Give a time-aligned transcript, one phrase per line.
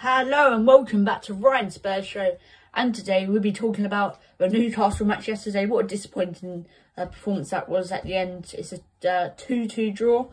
[0.00, 2.36] Hello and welcome back to Ryan Spurs Show.
[2.74, 5.64] And today we'll be talking about the Newcastle match yesterday.
[5.64, 6.66] What a disappointing
[6.98, 8.54] uh, performance that was at the end.
[8.58, 10.26] It's a 2-2 uh, draw.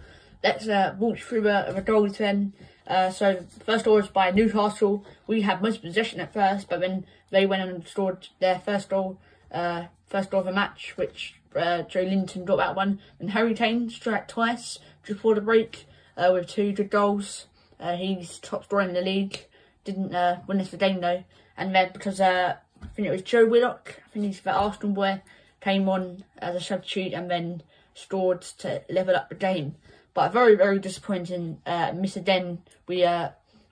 [0.43, 2.51] Let's uh, walk through uh, the goals then.
[2.85, 5.05] Uh, so first goal was by Newcastle.
[5.27, 9.17] We had most possession at first, but then they went and scored their first goal,
[9.49, 12.99] first goal of the match, which uh, Joelinton got that one.
[13.17, 15.85] And Harry Kane struck twice just before the break
[16.17, 17.45] with two good goals.
[17.95, 19.45] He's top scorer in the league.
[19.83, 21.23] Didn't uh, win us the game though.
[21.57, 24.93] And then because uh, I think it was Joe Willock, I think he's the Arsenal
[24.93, 25.21] boy,
[25.61, 29.75] came on as a substitute and then scored to level up the game.
[30.13, 32.23] But very, very disappointing uh, Mr.
[32.23, 32.59] Den.
[32.87, 33.29] We uh,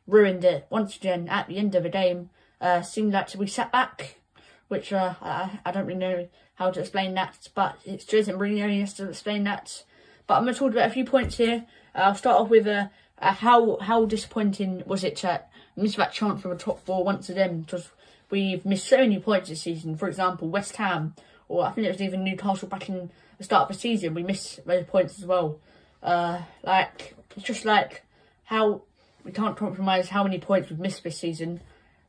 [0.08, 2.30] ruined it once again at the end of the game.
[2.60, 4.20] Uh, seemed like we sat back,
[4.68, 8.80] which uh, I, I don't really know how to explain that, but it's Jose Mourinho
[8.80, 9.84] has to explain that.
[10.28, 11.66] But I'm going to talk about a few points here.
[11.94, 12.88] I'll start off with uh,
[13.18, 15.42] how how disappointing was it to
[15.82, 17.90] miss that chance for the top four once again because
[18.30, 19.98] we've missed so many points this season.
[19.98, 21.16] For example, West Ham,
[21.48, 24.24] or I think it was even Newcastle back in the start of the season, we
[24.24, 25.60] missed those points as well.
[26.02, 28.04] Uh, like it's just like
[28.46, 28.82] how
[29.24, 31.62] we can't compromise how many points we've missed this season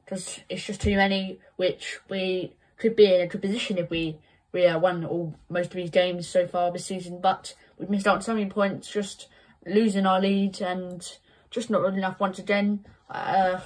[0.05, 4.19] because it's just too many, which we could be in a good position if we
[4.53, 7.20] we uh, won all most of these games so far this season.
[7.20, 9.28] But we've missed out so many points, just
[9.67, 11.17] losing our lead and
[11.53, 12.84] just not good enough once again.
[13.08, 13.61] Uh,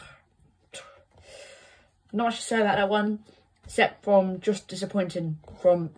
[2.12, 3.20] not much to say about that one,
[3.64, 5.90] except from just disappointing from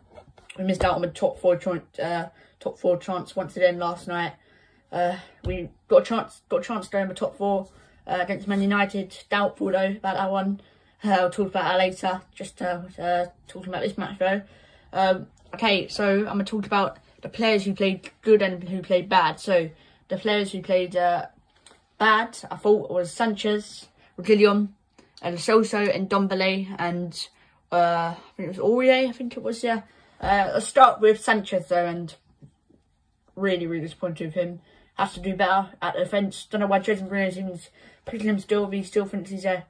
[0.57, 1.59] we missed out on the top four
[2.03, 2.27] uh,
[2.61, 4.35] top four chance once again last night.
[4.91, 7.69] Uh, we got a chance, got a chance to go in the top four
[8.07, 9.17] uh, against Man United.
[9.31, 10.61] Doubtful though about that one.
[11.05, 12.21] Uh, I'll talk about that later.
[12.35, 14.43] Just uh, uh, talking about this match though.
[14.93, 19.09] Um, okay, so I'm gonna talk about the players who played good and who played
[19.09, 19.39] bad.
[19.39, 19.71] So
[20.09, 21.27] the players who played uh,
[21.99, 24.69] bad, I thought, it was Sanchez, Reguilon,
[25.23, 27.29] and Soso and Ndombele and
[27.71, 29.09] I think it was Aurier.
[29.09, 29.83] I think it was yeah.
[30.21, 32.15] let's start with Sanchez though and
[33.37, 34.61] really, really disappointed with him.
[34.95, 36.47] Has to do better at the defence.
[36.51, 37.69] Don't know why Jose Mourinho seems
[38.05, 39.65] picking him still, he still thinks he's a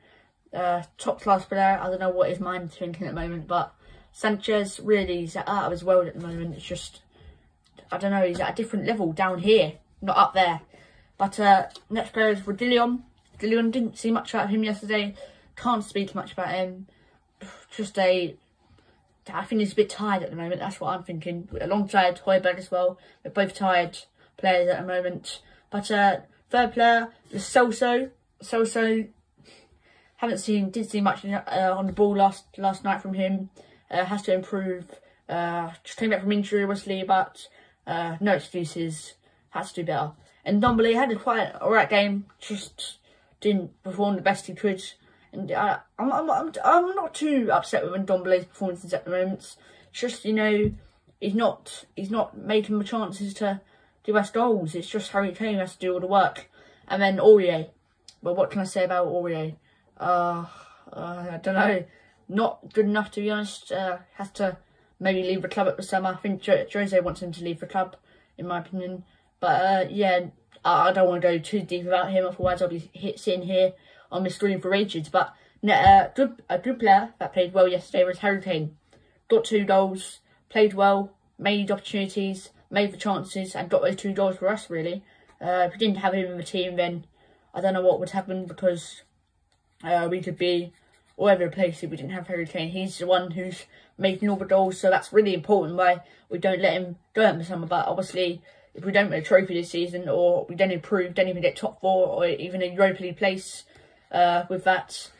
[0.54, 1.78] uh, top class player.
[1.82, 3.74] I don't know what his mind's thinking at the moment, but
[4.12, 6.54] Sanchez really is out of his world at the moment.
[6.54, 7.02] It's just,
[7.92, 10.60] I don't know, he's at a different level down here, not up there.
[11.18, 13.02] But uh, next player is Reguilon.
[13.38, 15.14] Reguilon didn't see much about him yesterday.
[15.56, 16.86] Can't speak much about him.
[17.70, 18.36] Just a
[19.32, 20.60] I think he's a bit tired at the moment.
[20.60, 21.48] That's what I'm thinking.
[21.60, 22.98] Alongside Højbjerg as well.
[23.22, 23.98] They're both tired
[24.36, 25.42] players at the moment.
[25.70, 26.18] But uh,
[26.50, 28.10] third player is Soso.
[28.42, 29.08] Soso
[30.16, 33.50] haven't seen, didn't see much uh, on the ball last last night from him.
[33.90, 34.86] Uh, has to improve.
[35.28, 37.48] Uh, just came back from injury, obviously, but
[37.86, 39.14] uh, no excuses.
[39.50, 40.12] Has to do better.
[40.44, 42.26] And Ndombele had a quite alright game.
[42.40, 42.98] Just
[43.40, 44.82] didn't perform the best he could.
[45.32, 49.38] And uh, I'm, I'm, I'm, I'm not too upset with Ndombele's performances at the moment.
[49.40, 49.56] It's
[49.92, 50.72] just, you know,
[51.20, 53.60] he's not he's not making the chances to
[54.04, 54.74] do us goals.
[54.74, 56.50] It's just Harry Kane has to do all the work.
[56.86, 57.68] And then Aurier.
[58.22, 59.56] Well, what can I say about Aurier?
[59.98, 60.46] Uh,
[60.92, 61.84] uh, I don't know.
[62.28, 63.70] Not good enough, to be honest.
[63.70, 64.56] Uh, has to
[64.98, 66.10] maybe leave the club at the summer.
[66.10, 67.96] I think Jose wants him to leave the club,
[68.36, 69.04] in my opinion.
[69.40, 70.26] But uh, yeah,
[70.64, 72.26] I, I don't want to go too deep about him.
[72.26, 73.72] Otherwise, I'll be hit, sitting here
[74.10, 75.08] on the screen for ages.
[75.08, 75.34] But
[75.68, 78.76] uh, good, a good player that played well yesterday was Harry Kane.
[79.28, 84.38] Got two goals, played well, made opportunities, made the chances, and got those two goals
[84.38, 85.02] for us, really.
[85.40, 87.06] Uh, if we didn't have him in the team, then
[87.54, 89.02] I don't know what would happen because
[89.84, 90.72] uh, we could be
[91.16, 92.70] all over the place if we didn't have Harry Kane.
[92.70, 93.64] He's the one who's
[93.96, 97.38] making all the goals, so that's really important why we don't let him go in
[97.38, 97.66] the summer.
[97.66, 98.42] But obviously,
[98.74, 101.56] if we don't win a trophy this season, or we don't improve, don't even get
[101.56, 103.64] top four, or even a Europa League place,
[104.12, 105.10] uh, with that,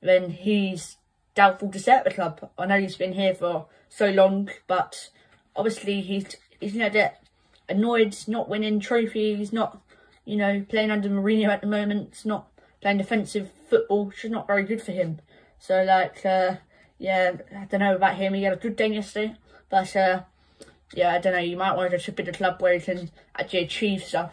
[0.00, 0.96] then he's
[1.34, 2.50] doubtful to set the club.
[2.58, 5.10] I know he's been here for so long, but
[5.56, 7.10] obviously he's he's you know
[7.68, 9.80] annoyed not winning trophies, not
[10.24, 12.24] you know playing under Mourinho at the moment.
[12.24, 12.48] Not
[12.80, 15.20] playing defensive football, which is not very good for him.
[15.58, 16.56] So like uh,
[16.98, 18.34] yeah, I don't know about him.
[18.34, 19.36] He had a good day yesterday,
[19.70, 20.22] but uh,
[20.94, 21.38] yeah, I don't know.
[21.38, 24.32] You might want to just a club where he can actually achieve stuff.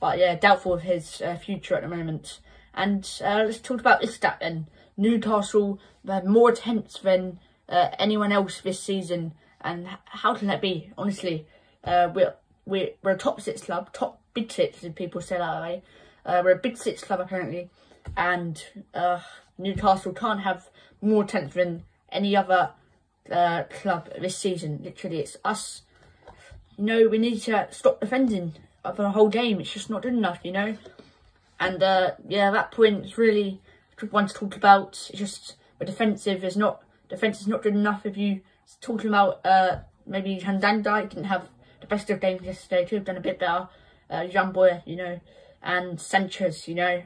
[0.00, 2.40] But yeah, doubtful of his uh, future at the moment.
[2.74, 4.68] And uh, let's talk about this stat then.
[4.96, 9.32] Newcastle had more attempts than uh, anyone else this season.
[9.60, 10.92] And how can that be?
[10.96, 11.46] Honestly,
[11.82, 12.34] uh, we're,
[12.64, 15.82] we're, we're a top six club, top big six, if people say that way.
[16.24, 17.68] Uh, we're a big six club apparently.
[18.16, 18.62] And
[18.94, 19.20] uh,
[19.58, 20.68] Newcastle can't have
[21.02, 22.70] more attempts than any other
[23.70, 24.80] club this season.
[24.82, 25.82] Literally, it's us.
[26.78, 29.60] Know, we need to stop defending for the whole game.
[29.60, 30.76] It's just not good enough, you know.
[31.58, 33.60] And uh, yeah, that point is really
[34.10, 35.08] one to talk about.
[35.10, 38.06] It's just the defensive is not defense is not good enough.
[38.06, 38.42] If you
[38.80, 41.48] talking about uh, maybe Tanganga, didn't have
[41.80, 42.84] the best of games yesterday.
[42.84, 43.68] Could have done a bit better.
[44.10, 45.20] Uh, Boy, you know,
[45.62, 47.02] and Sanchez, you know,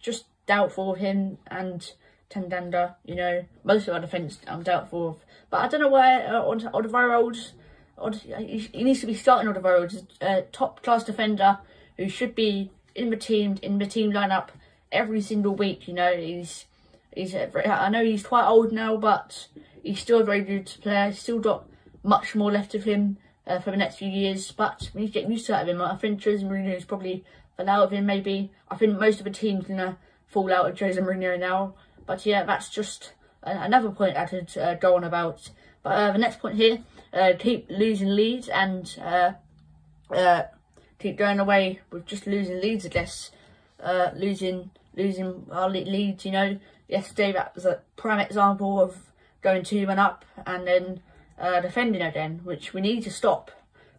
[0.00, 1.92] just doubtful of him and
[2.30, 5.16] Tanganga, you know, most of our defence I'm doubtful of.
[5.50, 7.52] But I don't know where uh, Alderweireld,
[7.98, 11.58] he needs to be starting Alderweireld, a top class defender
[11.96, 14.48] who should be in the team in the team lineup
[14.92, 15.88] every single week.
[15.88, 16.66] You know, he's
[17.14, 19.48] he's I know he's quite old now, but
[19.82, 21.10] he's still a very good player.
[21.10, 21.66] He's still got
[22.02, 23.16] much more left of him
[23.46, 25.68] uh, for the next few years, but we need to get used to that of
[25.68, 25.80] him.
[25.80, 27.24] I think Jose Mourinho is probably
[27.56, 28.06] fell out of him.
[28.06, 31.74] Maybe I think most of the team's gonna fall out of Jose Mourinho now.
[32.04, 33.12] But yeah, that's just
[33.42, 35.50] another point I could uh, go on about.
[35.82, 36.78] But uh, the next point here,
[37.12, 39.32] uh, keep losing leads and uh,
[40.10, 40.42] uh,
[40.98, 43.30] keep going away with just losing leads, I guess.
[43.82, 46.58] Uh, losing losing our leads, you know.
[46.88, 48.96] Yesterday that was a prime example of
[49.42, 51.00] going two men up and then
[51.62, 53.50] defending again, which we need to stop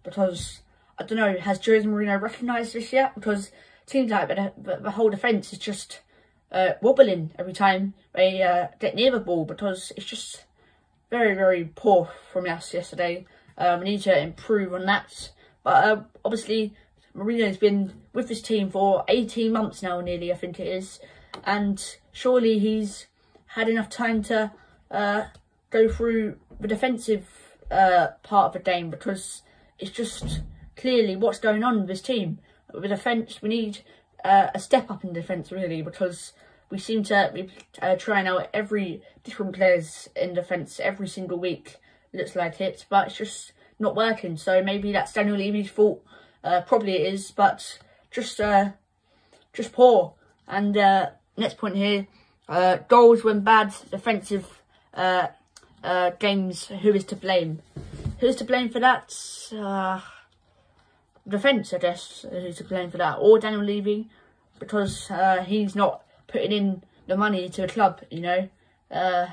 [0.03, 0.61] because
[0.97, 3.13] I don't know, has Jose Mourinho recognised this yet?
[3.13, 6.01] Because it seems like the, the whole defence is just
[6.51, 10.45] uh, wobbling every time they uh, get near the ball because it's just
[11.09, 13.25] very, very poor from us yesterday.
[13.57, 15.31] Um, we need to improve on that.
[15.63, 16.73] But uh, obviously,
[17.15, 20.99] Mourinho's been with this team for 18 months now, nearly, I think it is.
[21.45, 23.07] And surely he's
[23.47, 24.51] had enough time to
[24.91, 25.23] uh,
[25.69, 27.27] go through the defensive
[27.71, 29.41] uh, part of the game because
[29.79, 30.41] it's just
[30.75, 32.39] clearly what's going on with this team.
[32.73, 33.79] With the defence, we need
[34.23, 36.33] uh, a step up in defence really because
[36.69, 37.49] we seem to be
[37.81, 41.77] uh, trying out every different players in defence every single week.
[42.13, 44.37] Looks like it, but it's just not working.
[44.37, 46.03] So maybe that's Daniel Levy's fault.
[46.43, 47.79] Uh, probably it is, but
[48.11, 48.71] just uh,
[49.53, 50.13] just poor.
[50.47, 52.07] And uh, next point here,
[52.47, 54.61] uh, goals when bad defensive
[54.93, 55.27] uh,
[56.19, 56.67] games.
[56.67, 57.61] Who is to blame?
[58.19, 59.09] Who's to blame for that?
[61.27, 64.07] Defence, I guess, who's to blame for that, or Daniel Levy,
[64.59, 65.11] because
[65.45, 66.03] he's not
[66.37, 68.49] putting in the money to the club, you know.
[68.91, 69.27] Uh,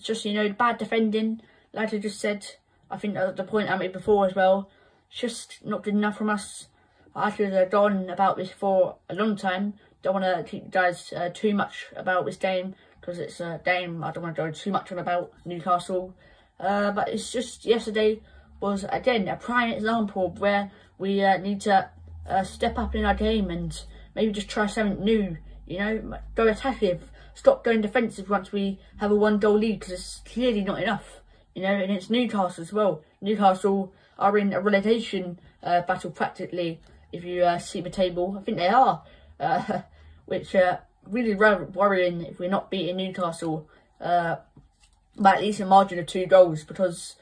[0.00, 1.40] just, you know, bad defending,
[1.72, 2.46] like I just said.
[2.90, 4.68] I think the point I made before as well.
[5.10, 6.66] It's just not good enough from us.
[7.14, 9.74] I could have gone about this for a long time.
[10.02, 13.60] Don't want to keep you guys uh, too much about this game because it's a
[13.64, 16.14] game I don't want to go too much on about Newcastle.
[16.58, 18.20] Uh, but it's just yesterday
[18.60, 21.88] was again a prime example where we uh, need to
[22.28, 23.82] uh, step up in our game and
[24.14, 25.38] maybe just try something new.
[25.70, 26.98] You know, go attacking,
[27.32, 31.20] stop going defensive once we have a one goal lead because it's clearly not enough.
[31.54, 33.02] You know, and it's Newcastle as well.
[33.20, 36.80] Newcastle are in a relegation uh, battle practically.
[37.12, 39.04] If you uh, see the table, I think they are,
[39.38, 39.82] uh,
[40.26, 43.68] which uh, really worrying if we're not beating Newcastle
[44.00, 47.14] by at least a margin of two goals because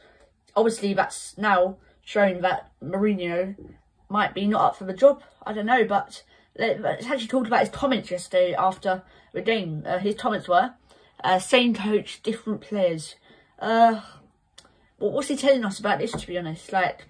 [0.56, 3.56] obviously that's now showing that Mourinho
[4.08, 5.22] might be not up for the job.
[5.46, 6.22] I don't know, but
[6.56, 9.02] let's actually talked about his comments yesterday after
[9.32, 9.82] the game.
[9.86, 10.74] Uh, his comments were,
[11.22, 13.16] uh, same coach, different players.
[13.58, 14.00] Uh,
[14.98, 16.72] well, what's he telling us about this, to be honest?
[16.72, 17.06] Like,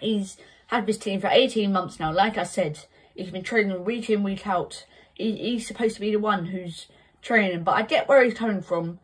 [0.00, 0.36] he's
[0.68, 2.12] had this team for 18 months now.
[2.12, 2.80] Like I said,
[3.14, 4.86] he's been training week in, week out.
[5.14, 6.86] He, he's supposed to be the one who's
[7.22, 8.98] training, but I get where he's coming from.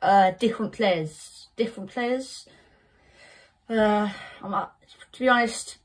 [0.00, 1.48] Uh, different players.
[1.56, 2.46] Different players
[3.70, 4.10] uh,
[5.12, 5.78] to be honest,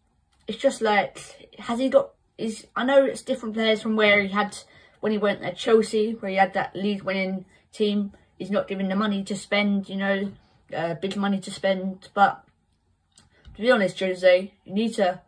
[0.48, 1.20] it's just like,
[1.60, 4.58] has he got, is, I know it's different players from where he had,
[5.00, 8.14] when he went at Chelsea, where he had that league winning team.
[8.38, 10.32] He's not given the money to spend, you know,
[10.76, 12.10] uh, big money to spend.
[12.14, 12.44] But
[13.56, 15.22] to be honest, Jose, you need to,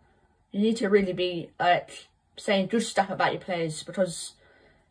[0.52, 4.34] you need to really be like saying good stuff about your players because,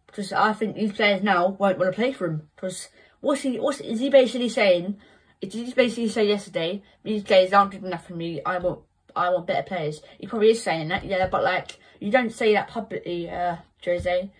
[0.07, 2.49] because I think these players now won't want to play for him.
[2.55, 2.89] Because
[3.21, 4.97] what's he, what's is he basically saying?
[5.43, 8.41] Did basically say yesterday, these players aren't good enough for me.
[8.45, 8.81] I want
[9.17, 10.03] I want better players.
[10.19, 14.31] He probably is saying that, yeah, but like you don't say that publicly, uh, Jose.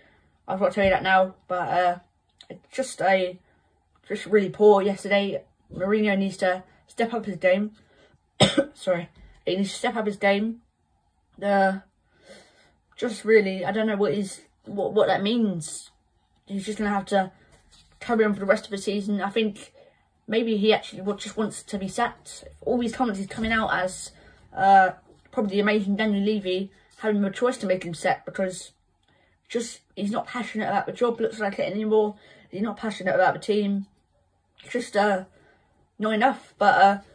[0.47, 1.97] I've got to tell you that now, but uh,
[2.71, 3.39] just a
[4.07, 5.43] just really poor yesterday.
[5.73, 7.71] Mourinho needs to step up his game.
[8.73, 9.09] Sorry,
[9.45, 10.61] he needs to step up his game.
[11.37, 11.81] The
[12.95, 15.91] just really, I don't know what is what what that means.
[16.45, 17.31] He's just gonna have to
[17.99, 19.21] carry on for the rest of the season.
[19.21, 19.73] I think
[20.27, 22.43] maybe he actually just wants to be sacked.
[22.61, 24.11] All these comments is coming out as
[24.57, 24.91] uh,
[25.31, 28.71] probably the amazing Daniel Levy having a choice to make him sacked because
[29.47, 31.19] just he's not passionate about the job.
[31.21, 32.15] Looks like it anymore.
[32.49, 33.85] He's not passionate about the team.
[34.63, 35.25] It's just uh,
[35.99, 36.53] not enough.
[36.57, 37.05] But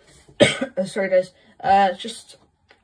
[0.40, 2.36] uh, sorry guys, uh, just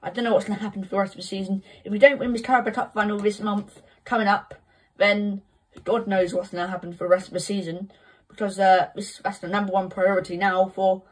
[0.02, 1.62] I don't know what's going to happen for the rest of the season.
[1.84, 4.54] If we don't win this Carabao Cup final this month coming up,
[4.96, 5.42] then
[5.84, 7.90] God knows what's going to happen for the rest of the season
[8.28, 11.02] because uh, this, that's the number one priority now for,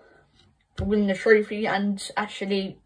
[0.77, 2.79] for winning the trophy and actually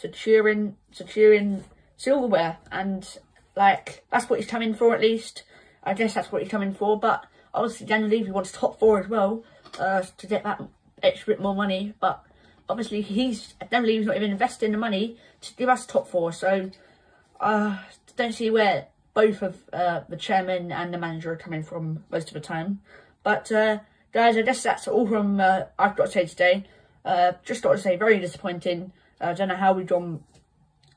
[0.00, 1.64] securing securing
[1.96, 3.18] silverware and
[3.56, 5.44] like that's what he's coming for at least.
[5.82, 7.24] I guess that's what he's coming for, but
[7.54, 9.44] obviously Daniel Levy wants top four as well
[9.78, 10.60] uh, to get that
[11.02, 11.94] extra bit more money.
[12.00, 12.22] But
[12.68, 16.70] obviously he's Daniel Levy's not even investing the money to give us top four, so
[17.40, 17.78] uh,
[18.16, 22.28] don't see where both of uh, the chairman and the manager are coming from most
[22.28, 22.80] of the time.
[23.22, 23.78] But uh,
[24.12, 26.64] guys, I guess that's all from uh, I've got to say today.
[27.04, 28.92] Uh, just got to say, very disappointing.
[29.20, 30.24] I don't know how we've done,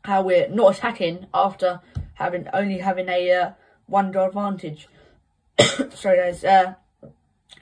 [0.03, 1.81] how we're not attacking after
[2.15, 3.51] having only having a uh,
[3.87, 4.87] one goal advantage.
[5.93, 6.43] Sorry, guys.
[6.43, 6.75] Uh,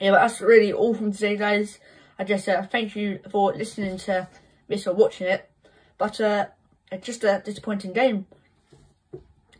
[0.00, 1.78] yeah, but that's really all from today, guys.
[2.18, 4.28] I just uh, thank you for listening to
[4.68, 5.50] this or watching it.
[5.96, 6.46] But uh,
[6.92, 8.26] it's just a disappointing game.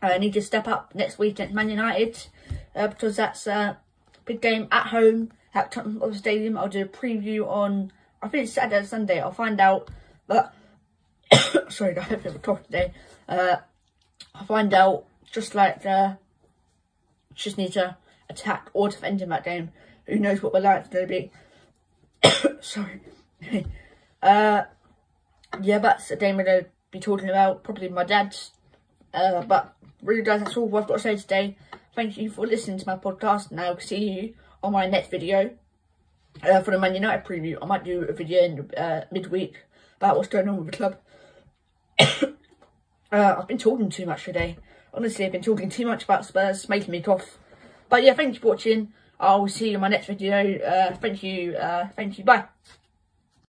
[0.01, 2.27] I need to step up next week against Man United
[2.75, 3.77] uh, because that's a
[4.25, 6.57] big game at home at Tottenham Stadium.
[6.57, 7.91] I'll do a preview on,
[8.21, 9.19] I think it's Saturday or Sunday.
[9.19, 9.89] I'll find out.
[10.27, 10.53] But,
[11.69, 12.93] sorry, I have a cough today.
[13.27, 13.57] Uh,
[14.35, 16.15] I'll find out just like, uh,
[17.35, 17.97] just need to
[18.29, 19.71] attack or defend in that game.
[20.07, 21.31] Who knows what the line's going to be.
[22.61, 23.01] sorry.
[24.21, 24.63] uh,
[25.61, 27.63] yeah, that's a game going to be talking about.
[27.63, 28.51] Probably my dad's.
[29.13, 31.57] Uh, but really guys, that's all I've got to say today.
[31.95, 34.33] Thank you for listening to my podcast and I'll see you
[34.63, 35.51] on my next video.
[36.43, 39.57] Uh, for the Man United preview, I might do a video in uh, midweek
[39.97, 40.97] about what's going on with the club.
[43.11, 44.57] uh, I've been talking too much today.
[44.93, 47.37] Honestly, I've been talking too much about Spurs, making me cough.
[47.89, 48.93] But yeah, thank you for watching.
[49.19, 50.57] I will see you in my next video.
[50.59, 51.55] Uh, thank you.
[51.55, 52.23] Uh, thank you.
[52.23, 52.45] Bye.